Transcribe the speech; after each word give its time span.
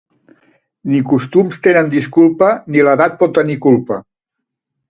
Ni 0.93 1.01
costums 1.11 1.59
tenen 1.69 1.93
disculpa, 1.93 2.49
ni 2.73 2.87
l'edat 2.89 3.21
pot 3.23 3.37
tenir 3.39 3.59
culpa. 3.67 4.01